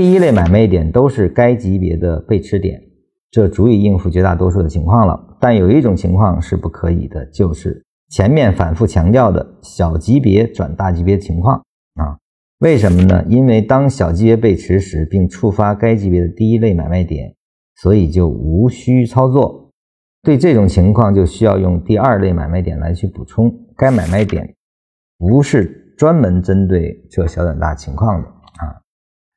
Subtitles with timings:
[0.00, 2.80] 第一类买卖点都是该级别的背驰点，
[3.30, 5.36] 这足以应付绝大多数的情况了。
[5.38, 11.56] 但有一种情况是不可以的，就是前面反复强调的小级别转大级别情况
[11.96, 12.16] 啊。
[12.60, 13.22] 为什么呢？
[13.28, 17.34] 因为当小级别背驰时，并触发该级别的第一类买卖点，
[17.82, 19.70] 所以就无需操作。
[20.22, 23.54] 对这种情况，就需要用第二类买卖点来去补充。
[23.76, 24.54] 该买卖点
[25.18, 28.28] 不是专门针对这小转大情况的。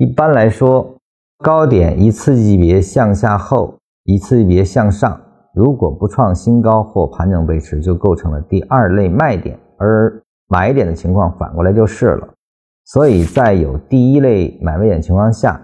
[0.00, 0.96] 一般来说，
[1.44, 5.20] 高点一次级别向下后，一次级别向上，
[5.52, 10.10] 如果不创新高或盘整背驰，就构成了第二类卖点；而
[10.48, 12.26] 买点的情况反过来就是了。
[12.86, 15.60] 所以在有第一类买卖点情况下，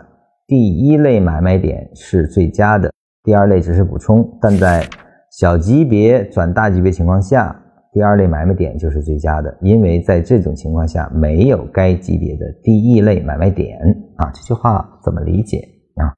[0.47, 4.39] 第一类买卖点是最佳的，第二类只是补充。
[4.39, 4.87] 但在
[5.31, 7.59] 小级别转大级别情况下，
[7.97, 13.79] 第二类买卖点就是最佳的，因为在这种情况下没有该级别的第一类买卖点
[14.17, 14.31] 啊。
[14.35, 16.13] 这句话怎么理解啊？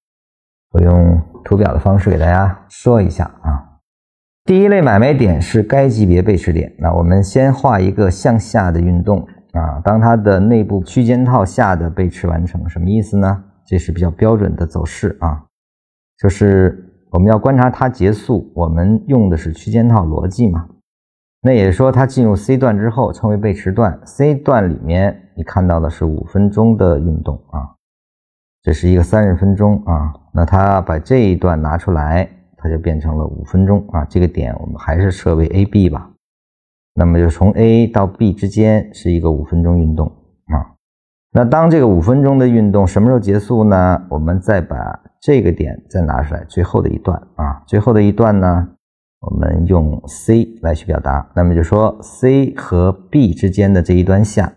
[0.72, 3.78] 我用图表的方式给大家说一下啊。
[4.44, 9.80] 第一类买卖点是该级别背驰点，那我们先画一个向下的运动啊。
[9.84, 13.44] 当它的内部区间套下的背驰完成，什么意思呢？
[13.64, 15.44] 这是比较标准的走势啊，
[16.18, 20.66] 就是我们要观察它结束，我们用的是区间套逻辑嘛。
[21.40, 23.98] 那也是说，它进入 C 段之后称为背驰段。
[24.04, 27.78] C 段里面你看到的是五分钟的运动啊，
[28.62, 30.12] 这是一个三十分钟啊。
[30.32, 34.04] 那它把这一段拿出来，它就变成了五分钟啊。
[34.06, 36.10] 这个点我们还是设为 A、B 吧。
[36.94, 40.74] 那么就从 A 到 B 之间是一个五分钟运动啊。
[41.30, 44.06] 那当这个五分钟的运动什么时候结束呢？
[44.08, 44.76] 我们再把
[45.22, 48.68] 这个点再拿出来，最后的一段啊，最后的一段呢？
[49.20, 54.52] 我们用 C 来去表达，那么就说 C 和 B 之间的这一端下，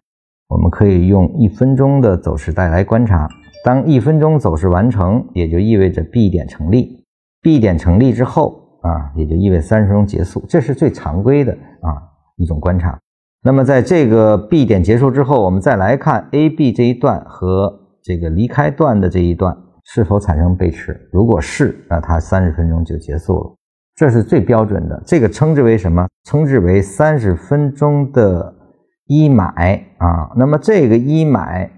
[0.47, 3.27] 我们可以用一分钟的走势带来观察。
[3.63, 7.03] 当一分钟走势完成，也就意味着 B 点成立。
[7.41, 11.97] B 点成立之后啊，也就意味三十分钟结束，这是最常规的啊
[12.37, 12.99] 一种观察。
[13.43, 21.09] 那么在这个 B 点结束之后，我们再来看 AB 这一段和这个离开段的这一段是否产生背驰。
[21.11, 23.55] 如果是，那它三十分钟就结束了。
[23.95, 26.07] 这是最标准的，这个称之为什么？
[26.23, 28.53] 称之为三十分钟的
[29.05, 30.31] 一买啊。
[30.37, 31.69] 那么这个一买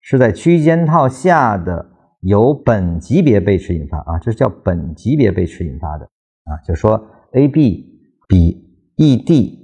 [0.00, 1.86] 是在区间套下的，
[2.22, 6.56] 由本级别背驰引发啊，这是叫本级别背驰引发的啊。
[6.66, 7.00] 就说
[7.34, 7.84] A、B
[8.26, 8.64] 比
[8.96, 9.58] E、D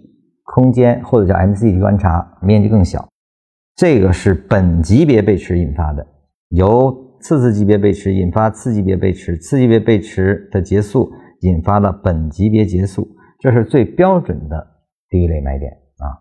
[0.44, 3.08] 空间或者叫 MCT 观察面积更小，
[3.74, 6.06] 这个是本级别背驰引发的，
[6.50, 11.10] 由次次级别背驰引发次级别背驰，次级别背驰的结束。
[11.44, 13.06] 引发了本级别结束，
[13.38, 14.66] 这是最标准的
[15.10, 16.16] 第一类买点啊。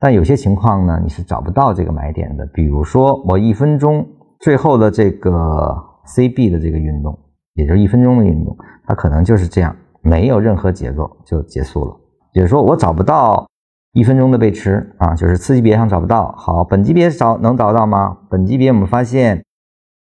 [0.00, 2.44] 但有些情况呢，你是找不到这个买点的。
[2.52, 4.04] 比如说，我一分钟
[4.40, 5.74] 最后的这个
[6.06, 7.16] CB 的这个运动，
[7.54, 11.96] 也就是一分钟的运动，它可能就是这样，没有任何结构就结束了。
[12.32, 13.46] 也就是说，我找不到
[13.92, 16.32] 一分钟的背驰啊，就是次级别上找不到。
[16.32, 18.18] 好，本级别找能找到吗？
[18.28, 19.44] 本级别我们发现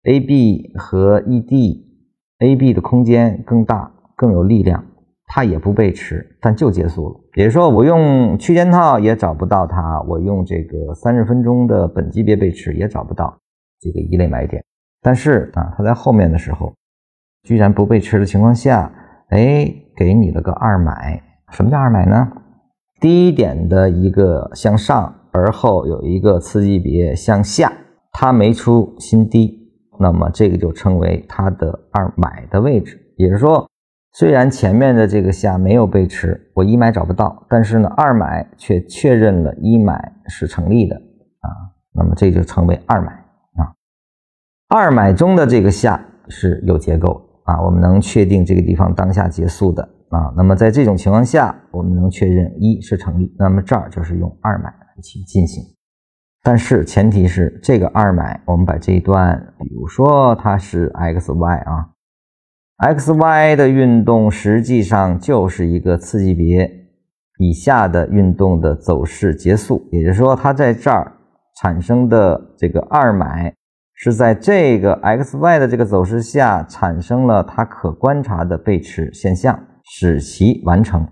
[0.02, 3.92] AB 和 ED，AB 的空间更大。
[4.16, 4.82] 更有力量，
[5.26, 7.20] 它也不背驰，但就结束了。
[7.34, 13.38] 也就说，我用区间套也找不到它，我用这个三十分钟的本级别背驰也找不到
[13.78, 14.64] 这个一类买点。
[15.02, 16.72] 但是啊，它在后面的时候，
[17.42, 18.90] 居然不背驰的情况下，
[19.28, 21.22] 哎，给你了个二买。
[21.50, 22.26] 什么叫二买呢？
[22.98, 27.70] 低点的一个向上，而后有一个次级别向下，
[28.12, 32.98] 它没出新低，那么这个就称为它的二买的位置。
[33.16, 33.68] 也就是说。
[34.18, 41.52] 虽然前面的这个下没有背驰，我一买找不到，但是呢，二买却确认了一买是成立的啊，
[41.92, 43.76] 那么这就称为二买啊。
[44.70, 50.32] 二买中的这个下是有结构啊，我们能确定这个地方当下结束的啊。
[50.34, 54.72] 那么在这种情况下，我们能确认一是成立，那么这儿就是用二买
[55.02, 55.62] 去进行。
[56.42, 61.90] 但是前提是这个二买，我们把这一段，比如说它是 x y 啊。
[62.78, 66.70] X y 的运动实际上就是一个次级别
[67.38, 71.10] 以下的运动的走势结束，也就是说，它在这儿
[71.60, 73.54] 产生的这个二买
[73.94, 81.06] 是在这个 x y 的这个走势下产生了它可观察的背驰现象，使其完成。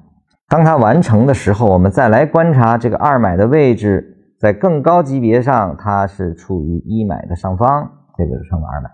[0.51, 8.91] 当它完成的时候，我们再来观察这个二买的位置，在更高级别上，它是处于一买的上方，这个就称为二买。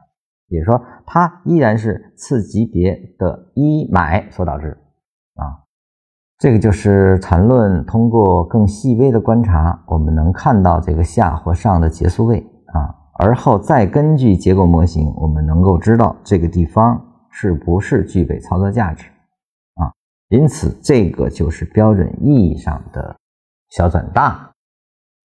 [0.50, 4.76] 也就是说，它依然是次级别的一买所导致
[5.36, 5.64] 啊，
[6.38, 12.44] 这个就是缠论通过更细微的观察，我们能看到这个下或上的结束位
[12.74, 17.00] 啊，而后再根据结构模型，我们能够知道这个地方
[17.30, 19.08] 是不是具备操作价值
[19.76, 19.92] 啊。
[20.30, 23.16] 因此，这个就是标准意义上的
[23.70, 24.50] 小转大。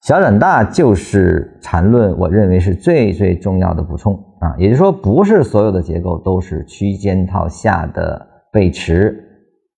[0.01, 4.55] 小转大就是缠论，我认为是最最重要的补充啊。
[4.57, 9.21] 也就是说，不是所有的结构都是区间套下的背驰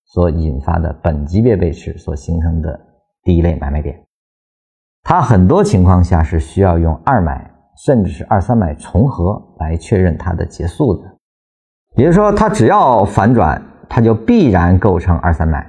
[0.06, 2.80] 所引发的本级别背驰所形成的
[3.24, 4.00] 第一类买卖点。
[5.04, 7.50] 它很多情况下是需要用二买
[7.86, 11.04] 甚至是二三买重合来确认它的结束的。
[11.96, 15.66] 也就是说，它只要反转，它就必然构成二三买，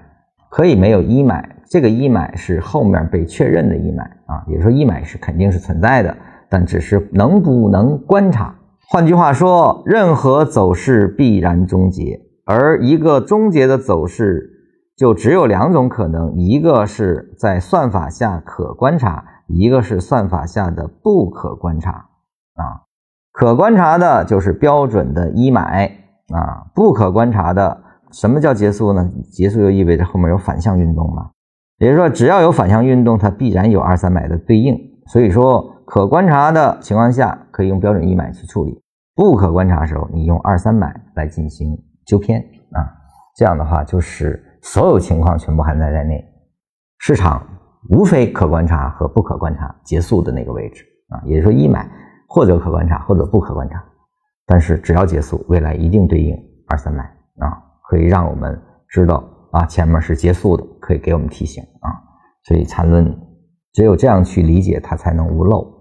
[0.51, 1.57] 可以没有一买。
[1.71, 6.17] 这个一买是后面被确认的一买啊，也就是说一买是肯定是存在的，
[6.49, 8.55] 但只是能不能观察。
[8.91, 14.51] 换句话说，任何走势必然终结，而一个终结的走势
[14.97, 21.91] 就只有两种可能：一个是在算法下可观察，一个是算法下的不可观察。
[22.55, 22.89] 啊，
[23.31, 25.91] 可观察的就是标准的一买
[26.33, 29.07] 啊，不可观察的什么叫结束呢？
[29.31, 31.29] 结束就意味着后面有反向运动嘛。
[31.77, 34.75] 也就是说，只要有反向运动，它必然有二三买的对应。
[35.09, 38.75] 所以说，可观察的情况下可以用标准一买去处理；
[39.15, 42.39] 不可观察的时候，你用二三买来进行纠偏
[42.73, 42.85] 啊。
[43.35, 46.23] 这样的话，就是所有情况全部含在在内。
[46.99, 47.43] 市场
[47.89, 51.23] 无非可观察和不可观察结束的那个位置啊。
[51.25, 51.89] 也就是说，一买
[52.29, 53.83] 或者可观察或者不可观察，
[54.47, 56.37] 但是只要结束，未来一定对应
[56.69, 57.03] 二三买
[57.39, 57.57] 啊，
[57.89, 59.25] 可以让我们知道。
[59.53, 61.89] 啊，前面是结束的，可以给我们提醒啊，
[62.45, 63.19] 所以缠论
[63.73, 65.78] 只有这样去理解，它才能无漏。